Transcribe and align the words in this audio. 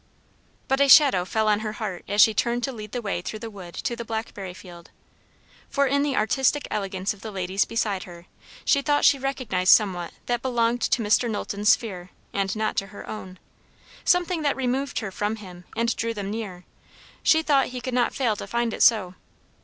But 0.67 0.81
a 0.81 0.87
shadow 0.87 1.25
fell 1.25 1.47
on 1.47 1.59
her 1.59 1.73
heart 1.73 2.03
as 2.07 2.21
she 2.23 2.33
turned 2.33 2.63
to 2.63 2.71
lead 2.71 2.91
the 2.91 3.03
way 3.03 3.21
through 3.21 3.37
the 3.37 3.51
wood 3.51 3.75
to 3.75 3.95
the 3.95 4.03
blackberry 4.03 4.51
field. 4.55 4.89
For 5.69 5.85
in 5.85 6.01
the 6.01 6.15
artistic 6.15 6.67
elegance 6.71 7.13
of 7.13 7.21
the 7.21 7.29
ladies 7.29 7.65
beside 7.65 8.05
her, 8.05 8.25
she 8.65 8.81
thought 8.81 9.05
she 9.05 9.19
recognised 9.19 9.73
somewhat 9.75 10.11
that 10.25 10.41
belonged 10.41 10.81
to 10.81 11.03
Mr. 11.03 11.29
Knowlton's 11.29 11.69
sphere 11.73 12.09
and 12.33 12.55
not 12.55 12.75
to 12.77 12.87
her 12.87 13.07
own 13.07 13.37
something 14.03 14.41
that 14.41 14.55
removed 14.55 14.97
her 15.01 15.11
from 15.11 15.35
him 15.35 15.65
and 15.77 15.95
drew 15.95 16.15
them 16.15 16.31
near; 16.31 16.65
she 17.21 17.43
thought 17.43 17.67
he 17.67 17.79
could 17.79 17.93
not 17.93 18.15
fail 18.15 18.35
to 18.37 18.47
find 18.47 18.73
it 18.73 18.81
so. 18.81 19.13